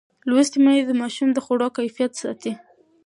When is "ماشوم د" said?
1.01-1.37